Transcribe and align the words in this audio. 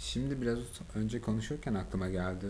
Şimdi 0.00 0.42
biraz 0.42 0.58
önce 0.94 1.20
konuşurken 1.20 1.74
aklıma 1.74 2.08
geldi. 2.08 2.46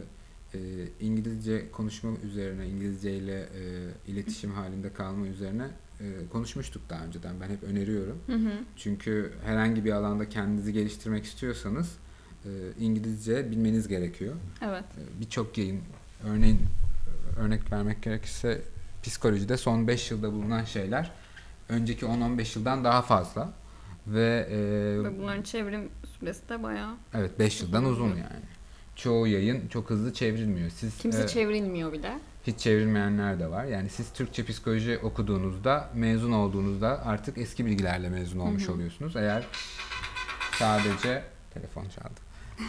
Ee, 0.54 0.58
İngilizce 1.00 1.70
konuşma 1.70 2.10
üzerine, 2.24 2.68
İngilizce 2.68 3.12
ile 3.12 3.40
e, 3.40 3.88
iletişim 4.06 4.52
halinde 4.52 4.92
kalma 4.92 5.26
üzerine 5.26 5.66
e, 6.00 6.04
konuşmuştuk 6.32 6.82
daha 6.90 7.04
önceden. 7.04 7.40
Ben 7.40 7.48
hep 7.48 7.62
öneriyorum. 7.62 8.18
Hı 8.26 8.32
hı. 8.36 8.52
Çünkü 8.76 9.32
herhangi 9.44 9.84
bir 9.84 9.92
alanda 9.92 10.28
kendinizi 10.28 10.72
geliştirmek 10.72 11.24
istiyorsanız 11.24 11.96
e, 12.44 12.48
İngilizce 12.80 13.50
bilmeniz 13.50 13.88
gerekiyor. 13.88 14.34
Evet. 14.62 14.84
E, 14.84 15.20
Birçok 15.20 15.58
yayın, 15.58 15.80
örneğin 16.28 16.60
örnek 17.38 17.72
vermek 17.72 18.02
gerekirse 18.02 18.62
psikolojide 19.02 19.56
son 19.56 19.88
5 19.88 20.10
yılda 20.10 20.32
bulunan 20.32 20.64
şeyler 20.64 21.10
önceki 21.68 22.06
10-15 22.06 22.58
yıldan 22.58 22.84
daha 22.84 23.02
fazla. 23.02 23.52
Ve 24.10 24.46
e, 24.50 24.58
Ve 25.04 25.18
bunların 25.18 25.42
çevrim 25.42 25.88
süresi 26.20 26.48
de 26.48 26.62
bayağı. 26.62 26.94
evet 27.14 27.38
5 27.38 27.60
yıldan 27.62 27.84
Uzun. 27.84 28.08
yani. 28.08 28.44
Çoğu 28.96 29.26
yayın 29.26 29.68
çok 29.68 29.90
hızlı 29.90 30.12
çevrilmiyor. 30.12 30.70
Siz 30.70 30.98
Kimse 30.98 31.22
e, 31.22 31.26
çevrilmiyor 31.26 31.92
bile. 31.92 32.18
hiç 32.46 32.58
çevrilmeyenler 32.58 33.40
de 33.40 33.50
var. 33.50 33.64
Yani 33.64 33.88
siz 33.88 34.12
Türkçe 34.12 34.44
psikoloji 34.44 34.98
okuduğunuzda, 35.02 35.88
mezun 35.94 36.32
olduğunuzda 36.32 37.06
artık 37.06 37.38
eski 37.38 37.66
bilgilerle 37.66 38.08
mezun 38.08 38.38
olmuş 38.40 38.68
hı. 38.68 38.72
oluyorsunuz. 38.72 39.16
Eğer 39.16 39.46
sadece 40.58 41.22
telefon 41.54 41.82
çaldı. 41.82 42.20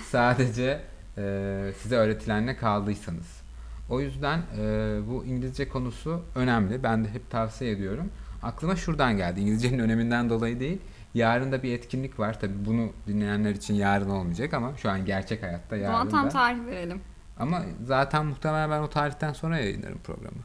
Sadece 0.10 0.82
e, 1.18 1.72
size 1.82 1.96
öğretilenle 1.96 2.58
kaldıysanız. 2.58 3.42
O 3.90 4.02
yüzden 4.02 4.42
e, 4.60 4.64
bu 5.08 5.26
İngilizce 5.26 5.68
konusu 5.70 6.22
önemli. 6.36 6.84
Ben 6.84 7.04
de 7.06 7.10
hep 7.10 7.30
tavsiye 7.32 7.72
ediyorum. 7.72 8.10
Aklıma 8.44 8.76
şuradan 8.76 9.18
geldi. 9.18 9.40
İngilizcenin 9.40 9.80
öneminden 9.80 10.30
dolayı 10.30 10.60
değil. 10.60 10.78
Yarın 11.14 11.52
da 11.52 11.64
bir 11.64 11.74
etkinlik 11.74 12.20
var. 12.20 12.40
Tabii 12.40 12.66
bunu 12.66 12.90
dinleyenler 13.08 13.52
için 13.52 13.74
yarın 13.74 14.10
olmayacak 14.10 14.54
ama 14.54 14.78
şu 14.78 14.90
an 14.92 15.06
gerçek 15.06 15.44
hayatta 15.44 15.76
yarın 15.76 15.94
zaman 15.94 16.10
tam 16.10 16.26
da. 16.26 16.30
tarih 16.30 16.66
verelim. 16.66 17.02
Ama 17.40 17.62
zaten 17.86 18.26
muhtemelen 18.26 18.70
ben 18.72 18.80
o 18.80 18.90
tarihten 18.90 19.34
sonra 19.34 19.58
yayınlarım 19.60 20.00
programı. 20.04 20.38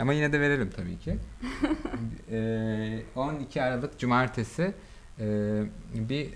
Ama 0.00 0.12
yine 0.12 0.32
de 0.32 0.40
verelim 0.40 0.70
tabii 0.76 0.98
ki. 0.98 1.18
Eee, 2.30 3.02
12 3.16 3.62
Aralık 3.62 3.98
Cumartesi 3.98 4.74
eee, 5.18 5.26
bir 5.94 6.28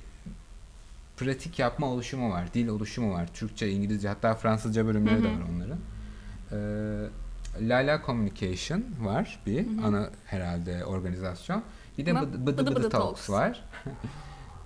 pratik 1.17 1.59
yapma 1.59 1.87
oluşumu 1.87 2.31
var. 2.31 2.55
Dil 2.55 2.69
oluşumu 2.69 3.13
var. 3.15 3.27
Türkçe, 3.35 3.71
İngilizce 3.71 4.09
hatta 4.09 4.35
Fransızca 4.35 4.87
bölümleri 4.87 5.23
de 5.23 5.29
var 5.29 5.43
onların. 5.55 5.79
Eee 6.53 7.09
Lala 7.61 8.03
Communication 8.07 8.85
var 9.01 9.41
bir 9.47 9.67
ana 9.85 10.11
herhalde 10.27 10.85
organizasyon. 10.85 11.63
Bir 11.99 12.07
de 12.07 12.11
Ama 12.11 12.23
Bıdı 12.23 12.47
Bıdı, 12.47 12.67
Bıdı 12.67 12.77
Bıdı 12.77 12.89
Talks 12.91 13.27
Talks. 13.27 13.31
var. 13.31 13.65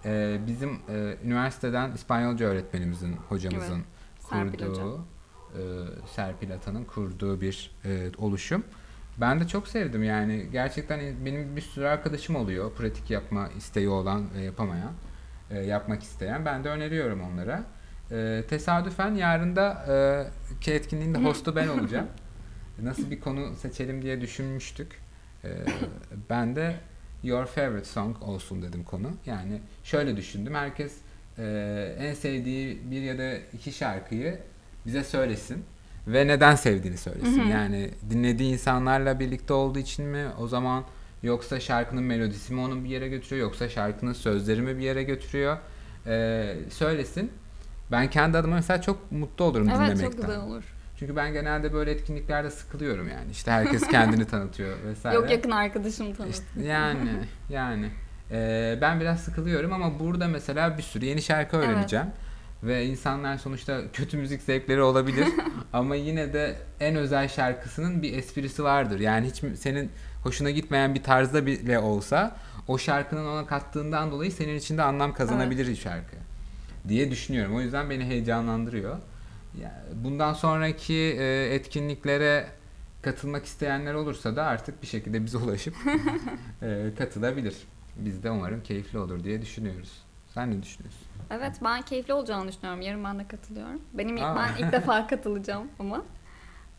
Eee, 0.04 0.40
bizim 0.46 0.70
eee, 0.70 1.18
üniversiteden 1.24 1.92
İspanyolca 1.92 2.46
öğretmenimizin, 2.46 3.12
hocamızın 3.28 3.82
Serpil 4.30 4.58
kurduğu, 4.58 4.98
e, 4.98 5.60
Serpil 6.14 6.54
Atan'ın 6.54 6.84
kurduğu 6.84 7.40
bir 7.40 7.70
e, 7.84 8.10
oluşum. 8.18 8.64
Ben 9.20 9.40
de 9.40 9.48
çok 9.48 9.68
sevdim 9.68 10.04
yani 10.04 10.46
gerçekten 10.52 11.00
benim 11.24 11.56
bir 11.56 11.60
sürü 11.60 11.86
arkadaşım 11.86 12.36
oluyor 12.36 12.72
pratik 12.72 13.10
yapma 13.10 13.48
isteği 13.56 13.88
olan 13.88 14.34
ve 14.34 14.40
yapamayan, 14.40 14.92
e, 15.50 15.58
yapmak 15.58 16.02
isteyen. 16.02 16.44
Ben 16.44 16.64
de 16.64 16.68
öneriyorum 16.68 17.20
onlara. 17.20 17.64
E, 18.10 18.44
tesadüfen 18.48 19.14
yarın 19.14 19.56
da 19.56 19.84
e, 19.88 19.94
ki 20.60 20.72
etkinliğin 20.72 21.14
de 21.14 21.18
hostu 21.18 21.56
ben 21.56 21.68
olacağım. 21.68 22.06
Nasıl 22.82 23.10
bir 23.10 23.20
konu 23.20 23.56
seçelim 23.56 24.02
diye 24.02 24.20
düşünmüştük. 24.20 25.00
E, 25.44 25.48
ben 26.30 26.56
de 26.56 26.76
Your 27.22 27.46
Favorite 27.46 27.84
Song 27.84 28.22
olsun 28.22 28.62
dedim 28.62 28.84
konu. 28.84 29.10
Yani 29.26 29.60
şöyle 29.84 30.16
düşündüm. 30.16 30.54
Herkes 30.54 30.92
e, 31.38 31.96
en 31.98 32.14
sevdiği 32.14 32.80
bir 32.90 33.02
ya 33.02 33.18
da 33.18 33.32
iki 33.52 33.72
şarkıyı 33.72 34.38
bize 34.86 35.04
söylesin 35.04 35.64
ve 36.06 36.26
neden 36.26 36.54
sevdiğini 36.54 36.98
söylesin. 36.98 37.40
Hı 37.40 37.44
hı. 37.44 37.48
Yani 37.48 37.90
dinlediği 38.10 38.52
insanlarla 38.52 39.20
birlikte 39.20 39.52
olduğu 39.52 39.78
için 39.78 40.04
mi 40.06 40.26
o 40.40 40.48
zaman 40.48 40.84
yoksa 41.22 41.60
şarkının 41.60 42.02
melodisi 42.04 42.52
mi 42.54 42.60
onu 42.60 42.84
bir 42.84 42.88
yere 42.88 43.08
götürüyor 43.08 43.46
yoksa 43.46 43.68
şarkının 43.68 44.12
sözleri 44.12 44.62
mi 44.62 44.76
bir 44.78 44.82
yere 44.82 45.02
götürüyor 45.02 45.58
E, 46.06 46.54
söylesin. 46.70 47.30
Ben 47.90 48.10
kendi 48.10 48.38
adıma 48.38 48.56
mesela 48.56 48.82
çok 48.82 49.12
mutlu 49.12 49.44
olurum 49.44 49.68
Evet 49.68 49.78
dinlemekten. 49.78 50.04
çok 50.10 50.16
güzel 50.20 50.40
olur. 50.40 50.64
Çünkü 51.00 51.16
ben 51.16 51.32
genelde 51.32 51.72
böyle 51.72 51.90
etkinliklerde 51.90 52.50
sıkılıyorum 52.50 53.08
yani. 53.08 53.30
İşte 53.30 53.50
herkes 53.50 53.88
kendini 53.88 54.24
tanıtıyor 54.26 54.76
vesaire. 54.84 55.16
Yok 55.16 55.30
yakın 55.30 55.50
arkadaşım 55.50 56.14
tanıdı. 56.14 56.30
İşte 56.30 56.44
yani 56.62 57.10
yani 57.48 57.90
Ee, 58.32 58.78
ben 58.80 59.00
biraz 59.00 59.20
sıkılıyorum 59.20 59.72
ama 59.72 60.00
burada 60.00 60.28
mesela 60.28 60.78
bir 60.78 60.82
sürü 60.82 61.04
yeni 61.04 61.22
şarkı 61.22 61.56
Evet. 61.56 61.68
öğreneceğim. 61.68 62.06
Ve 62.62 62.86
insanlar 62.86 63.38
sonuçta 63.38 63.80
kötü 63.92 64.16
müzik 64.16 64.42
zevkleri 64.42 64.82
olabilir 64.82 65.28
ama 65.72 65.94
yine 65.96 66.32
de 66.32 66.56
en 66.80 66.96
özel 66.96 67.28
şarkısının 67.28 68.02
bir 68.02 68.18
esprisi 68.18 68.64
vardır. 68.64 69.00
Yani 69.00 69.26
hiç 69.26 69.58
senin 69.58 69.90
hoşuna 70.22 70.50
gitmeyen 70.50 70.94
bir 70.94 71.02
tarzda 71.02 71.46
bile 71.46 71.78
olsa 71.78 72.36
o 72.68 72.78
şarkının 72.78 73.26
ona 73.26 73.46
kattığından 73.46 74.10
dolayı 74.10 74.32
senin 74.32 74.56
için 74.56 74.78
de 74.78 74.82
anlam 74.82 75.14
kazanabilir 75.14 75.68
bir 75.68 75.76
şarkı 75.76 76.16
diye 76.88 77.10
düşünüyorum. 77.10 77.56
O 77.56 77.60
yüzden 77.60 77.90
beni 77.90 78.04
heyecanlandırıyor. 78.04 78.96
Ya, 79.58 79.84
bundan 79.94 80.32
sonraki 80.32 80.94
e, 80.94 81.54
etkinliklere 81.54 82.46
katılmak 83.02 83.44
isteyenler 83.44 83.94
olursa 83.94 84.36
da 84.36 84.44
artık 84.44 84.82
bir 84.82 84.86
şekilde 84.86 85.24
bize 85.24 85.38
ulaşıp 85.38 85.74
e, 86.62 86.90
katılabilir. 86.98 87.56
Biz 87.96 88.22
de 88.22 88.30
umarım 88.30 88.62
keyifli 88.62 88.98
olur 88.98 89.24
diye 89.24 89.42
düşünüyoruz. 89.42 90.02
Sen 90.34 90.50
ne 90.50 90.62
düşünüyorsun? 90.62 91.00
Evet 91.30 91.56
ben 91.64 91.82
keyifli 91.82 92.12
olacağını 92.12 92.48
düşünüyorum. 92.48 92.80
Yarın 92.82 93.04
ben 93.04 93.18
de 93.18 93.28
katılıyorum. 93.28 93.80
Benim 93.92 94.16
ilk, 94.16 94.24
Aa. 94.24 94.36
ben 94.36 94.64
ilk 94.64 94.72
defa 94.72 95.06
katılacağım 95.06 95.68
ama. 95.78 96.02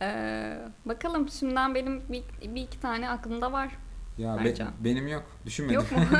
Ee, 0.01 0.57
bakalım 0.85 1.29
şimdiden 1.29 1.75
benim 1.75 2.01
bir, 2.09 2.23
bir 2.55 2.61
iki 2.61 2.79
tane 2.79 3.09
aklımda 3.09 3.51
var. 3.51 3.77
Ya 4.17 4.43
be- 4.43 4.55
benim 4.79 5.07
yok. 5.07 5.23
Düşünmedim. 5.45 5.75
Yok 5.75 5.91
mu? 5.91 5.97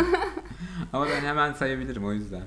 Ama 0.94 1.06
ben 1.06 1.22
hemen 1.22 1.54
sayabilirim 1.54 2.06
o 2.06 2.14
yüzden. 2.14 2.44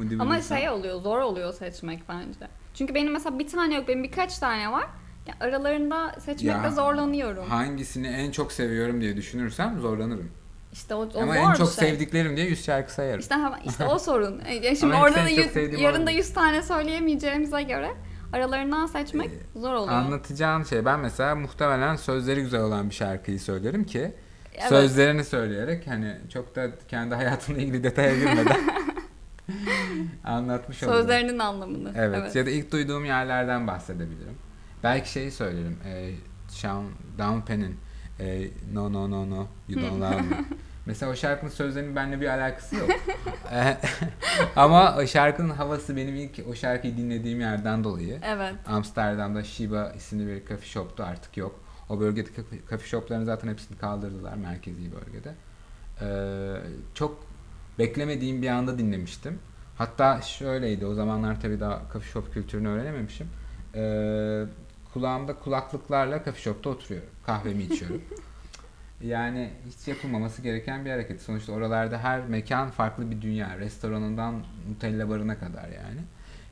Bunu 0.00 0.22
ama 0.22 0.34
bilirsen. 0.34 0.56
şey 0.56 0.70
oluyor 0.70 1.00
zor 1.00 1.18
oluyor 1.20 1.52
seçmek 1.52 2.02
bence. 2.08 2.48
Çünkü 2.74 2.94
benim 2.94 3.12
mesela 3.12 3.38
bir 3.38 3.48
tane 3.48 3.74
yok 3.74 3.88
benim 3.88 4.02
birkaç 4.02 4.38
tane 4.38 4.72
var. 4.72 4.86
Ya 5.26 5.34
aralarında 5.40 6.12
seçmekte 6.20 6.46
Ya, 6.66 6.70
zorlanıyorum. 6.70 7.44
Hangisini 7.48 8.06
en 8.06 8.30
çok 8.30 8.52
seviyorum 8.52 9.00
diye 9.00 9.16
düşünürsem 9.16 9.80
zorlanırım. 9.80 10.30
İşte 10.72 10.94
o, 10.94 10.98
o 11.14 11.20
Ama 11.22 11.34
zor 11.34 11.40
en 11.40 11.52
bir 11.52 11.56
çok 11.58 11.72
şey. 11.72 11.88
sevdiklerim 11.88 12.36
diye 12.36 12.46
100 12.46 12.64
şarkı 12.64 12.92
sayarım. 12.92 13.20
İşte, 13.20 13.34
hemen- 13.34 13.60
işte 13.66 13.84
o 13.84 13.98
sorun. 13.98 14.40
E, 14.46 14.76
şimdi 14.76 14.94
Ama 14.94 15.04
orada 15.04 15.16
da 15.16 15.28
çok 15.28 15.38
yüz, 15.38 15.46
sevdiğim 15.50 15.84
yarın 15.84 15.96
da 15.96 16.00
olmuyor. 16.00 16.18
100 16.18 16.32
tane 16.32 16.62
söyleyemeyeceğimize 16.62 17.62
göre 17.62 17.90
aralarından 18.32 18.86
seçmek 18.86 19.30
zor 19.56 19.72
oluyor. 19.72 19.92
Anlatacağım 19.98 20.66
şey 20.66 20.84
ben 20.84 21.00
mesela 21.00 21.34
muhtemelen 21.34 21.96
sözleri 21.96 22.40
güzel 22.42 22.60
olan 22.60 22.90
bir 22.90 22.94
şarkıyı 22.94 23.40
söylerim 23.40 23.84
ki 23.84 24.14
Evet. 24.54 24.68
sözlerini 24.68 25.24
söyleyerek 25.24 25.86
hani 25.86 26.16
çok 26.32 26.56
da 26.56 26.68
kendi 26.88 27.14
hayatımla 27.14 27.58
ilgili 27.60 27.84
detaya 27.84 28.14
girmeden 28.14 28.60
anlatmış 30.24 30.82
olurum. 30.82 30.98
Sözlerinin 30.98 31.38
anlamını. 31.38 31.92
Evet. 31.96 32.36
ya 32.36 32.46
da 32.46 32.50
ilk 32.50 32.72
duyduğum 32.72 33.04
yerlerden 33.04 33.66
bahsedebilirim. 33.66 34.34
Belki 34.82 35.12
şeyi 35.12 35.30
söylerim. 35.30 35.78
E, 35.86 36.10
Sean 36.48 36.84
Down 37.18 37.40
Penn'in 37.40 37.76
e, 38.20 38.50
No 38.72 38.92
No 38.92 39.10
No 39.10 39.30
No 39.30 39.46
You 39.68 39.82
Don't 39.82 40.00
Love 40.00 40.22
Me. 40.22 40.44
Mesela 40.86 41.12
o 41.12 41.14
şarkının 41.14 41.50
sözlerinin 41.50 41.96
benimle 41.96 42.20
bir 42.20 42.28
alakası 42.28 42.76
yok. 42.76 42.90
E, 43.52 43.76
Ama 44.56 44.96
o 44.96 45.06
şarkının 45.06 45.50
havası 45.50 45.96
benim 45.96 46.16
ilk 46.16 46.40
o 46.50 46.54
şarkıyı 46.54 46.96
dinlediğim 46.96 47.40
yerden 47.40 47.84
dolayı. 47.84 48.20
Evet. 48.24 48.54
Amsterdam'da 48.66 49.44
Shiba 49.44 49.92
isimli 49.96 50.26
bir 50.26 50.46
coffee 50.46 50.68
shop'tu 50.68 51.02
artık 51.02 51.36
yok. 51.36 51.60
O 51.88 52.00
bölgedeki 52.00 52.42
coffee 52.70 52.88
shop'ların 52.88 53.24
zaten 53.24 53.48
hepsini 53.48 53.78
kaldırdılar 53.78 54.34
merkezi 54.34 54.90
bölgede. 54.92 55.34
Ee, 56.00 56.56
çok 56.94 57.26
beklemediğim 57.78 58.42
bir 58.42 58.48
anda 58.48 58.78
dinlemiştim. 58.78 59.38
Hatta 59.78 60.22
şöyleydi 60.22 60.86
o 60.86 60.94
zamanlar 60.94 61.40
tabii 61.40 61.60
daha 61.60 61.82
coffee 61.92 62.10
shop 62.10 62.34
kültürünü 62.34 62.68
öğrenememişim. 62.68 63.26
Ee, 63.74 64.44
kulağımda 64.92 65.34
kulaklıklarla 65.34 66.24
coffee 66.24 66.42
shop'ta 66.42 66.70
oturuyorum. 66.70 67.08
Kahvemi 67.26 67.62
içiyorum. 67.62 68.02
Yani 69.04 69.50
hiç 69.66 69.88
yapılmaması 69.88 70.42
gereken 70.42 70.84
bir 70.84 70.90
hareket. 70.90 71.22
Sonuçta 71.22 71.52
oralarda 71.52 71.98
her 71.98 72.26
mekan 72.26 72.70
farklı 72.70 73.10
bir 73.10 73.20
dünya. 73.22 73.58
Restoranından 73.58 74.34
Nutella 74.70 75.08
barına 75.08 75.38
kadar 75.38 75.64
yani. 75.64 76.00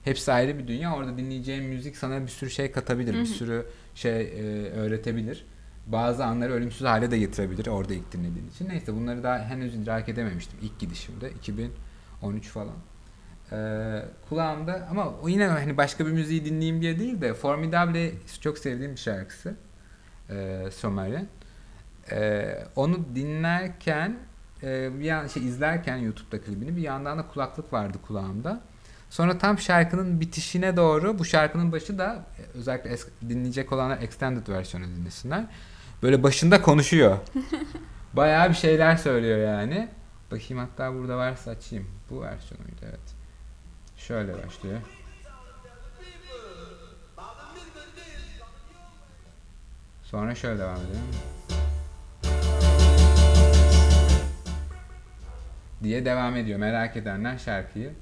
Hepsi 0.04 0.32
ayrı 0.32 0.58
bir 0.58 0.66
dünya. 0.66 0.96
Orada 0.96 1.16
dinleyeceğin 1.16 1.64
müzik 1.64 1.96
sana 1.96 2.22
bir 2.22 2.28
sürü 2.28 2.50
şey 2.50 2.72
katabilir. 2.72 3.14
Bir 3.14 3.26
sürü 3.26 3.66
şey 3.94 4.20
e, 4.20 4.70
öğretebilir. 4.70 5.44
Bazı 5.92 6.24
anları 6.24 6.52
ölümsüz 6.52 6.86
hale 6.86 7.10
de 7.10 7.18
getirebilir 7.18 7.66
orada 7.66 7.94
ilk 7.94 8.12
dinlediğin 8.12 8.48
için. 8.48 8.68
Neyse 8.68 8.94
bunları 8.94 9.22
daha 9.22 9.38
henüz 9.38 9.74
idrak 9.74 10.08
edememiştim 10.08 10.58
ilk 10.62 10.78
gidişimde. 10.78 11.30
2013 11.30 12.48
falan. 12.48 12.74
Ee, 13.52 14.02
kulağımda 14.28 14.88
ama 14.90 15.14
yine 15.26 15.46
hani 15.46 15.76
başka 15.76 16.06
bir 16.06 16.12
müziği 16.12 16.44
dinleyeyim 16.44 16.80
diye 16.82 16.98
değil 16.98 17.20
de 17.20 17.34
Formidable 17.34 18.12
çok 18.40 18.58
sevdiğim 18.58 18.92
bir 18.92 19.00
şarkısı. 19.00 19.54
Ee, 20.30 20.64
Stromae'nin. 20.72 21.28
Ee, 22.12 22.58
onu 22.76 22.98
dinlerken 23.14 24.16
e, 24.62 24.98
bir 25.00 25.04
yan, 25.04 25.26
şey 25.26 25.46
izlerken 25.46 25.96
YouTube'da 25.96 26.40
klibini 26.40 26.76
bir 26.76 26.82
yandan 26.82 27.18
da 27.18 27.28
kulaklık 27.28 27.72
vardı 27.72 27.98
kulağımda. 28.06 28.60
Sonra 29.10 29.38
tam 29.38 29.58
şarkının 29.58 30.20
bitişine 30.20 30.76
doğru 30.76 31.18
bu 31.18 31.24
şarkının 31.24 31.72
başı 31.72 31.98
da 31.98 32.24
e, 32.38 32.58
özellikle 32.58 32.90
es- 32.90 33.08
dinleyecek 33.28 33.72
olanlar 33.72 34.02
extended 34.02 34.48
versiyonu 34.48 34.86
dinlesinler. 34.86 35.44
Böyle 36.02 36.22
başında 36.22 36.62
konuşuyor. 36.62 37.18
Bayağı 38.12 38.48
bir 38.48 38.54
şeyler 38.54 38.96
söylüyor 38.96 39.38
yani. 39.38 39.88
Bakayım 40.30 40.58
hatta 40.58 40.94
burada 40.94 41.16
varsa 41.16 41.50
açayım. 41.50 41.86
Bu 42.10 42.22
versiyonuydu 42.22 42.80
evet. 42.82 43.14
Şöyle 43.96 44.32
başlıyor. 44.32 44.80
Sonra 50.02 50.34
şöyle 50.34 50.58
devam 50.58 50.76
edelim. 50.76 51.02
Diye 55.82 56.04
devam 56.04 56.36
ediyor. 56.36 56.58
Merak 56.58 56.96
edenler 56.96 57.38
şarkıyı 57.38 57.92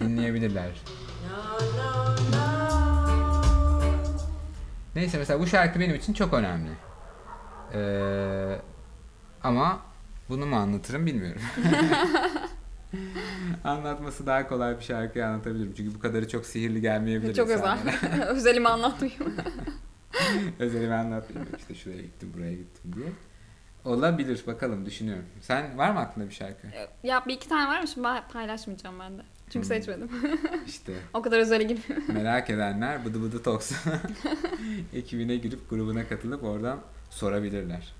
dinleyebilirler. 0.00 0.70
Neyse 4.94 5.18
mesela 5.18 5.40
bu 5.40 5.46
şarkı 5.46 5.80
benim 5.80 5.94
için 5.94 6.12
çok 6.12 6.34
önemli. 6.34 6.70
Ee, 7.74 8.58
ama 9.42 9.80
bunu 10.28 10.46
mu 10.46 10.56
anlatırım 10.56 11.06
bilmiyorum. 11.06 11.42
Anlatması 13.64 14.26
daha 14.26 14.48
kolay 14.48 14.78
bir 14.78 14.84
şarkıyı 14.84 15.26
anlatabilirim. 15.26 15.74
Çünkü 15.76 15.94
bu 15.94 15.98
kadarı 16.00 16.28
çok 16.28 16.46
sihirli 16.46 16.80
gelmeyebilir. 16.80 17.34
Çok 17.34 17.50
özel. 17.50 17.78
Özelimi 18.28 18.68
anlatmayayım. 18.68 19.22
Özelimi 20.58 20.94
anlatmayayım. 20.94 21.54
İşte 21.58 21.74
şuraya 21.74 22.02
gittim, 22.02 22.32
buraya 22.36 22.52
gittim 22.52 22.92
diye. 22.96 23.06
Olabilir 23.84 24.44
bakalım 24.46 24.86
düşünüyorum. 24.86 25.24
Sen 25.40 25.78
var 25.78 25.90
mı 25.90 25.98
aklında 26.00 26.28
bir 26.28 26.34
şarkı? 26.34 26.66
ya 27.02 27.24
bir 27.26 27.34
iki 27.34 27.48
tane 27.48 27.68
var 27.68 27.80
mı? 27.80 27.88
Şimdi 27.88 28.08
paylaşmayacağım 28.32 29.00
ben 29.00 29.18
de. 29.18 29.22
Çünkü 29.50 29.68
Hmm. 29.68 29.74
seçmedim. 29.76 30.10
İşte 30.66 30.92
o 31.14 31.22
kadar 31.22 31.38
özele 31.38 31.62
girmiyorum. 31.62 32.14
merak 32.14 32.50
edenler 32.50 33.04
Bıdı 33.04 33.22
Bıdı 33.22 33.42
Talks 33.42 33.72
ekibine 34.94 35.36
girip 35.36 35.70
grubuna 35.70 36.08
katılıp 36.08 36.44
oradan 36.44 36.78
sorabilirler. 37.10 37.92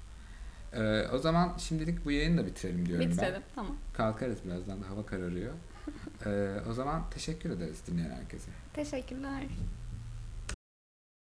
Ee, 0.72 1.08
o 1.12 1.18
zaman 1.18 1.54
şimdilik 1.58 2.04
bu 2.04 2.10
yayını 2.10 2.40
da 2.42 2.46
bitirelim 2.46 2.86
diyorum 2.86 3.10
Bitirelim. 3.10 3.42
Tamam. 3.54 3.72
ben. 3.72 3.96
Kalkarız 3.96 4.38
birazdan 4.44 4.82
da 4.82 4.88
hava 4.90 5.06
kararıyor. 5.06 5.52
Ee, 6.26 6.54
o 6.70 6.72
zaman 6.72 7.02
teşekkür 7.10 7.50
ederiz 7.50 7.82
dinleyen 7.86 8.10
herkese. 8.10 8.50
Teşekkürler. 8.72 9.42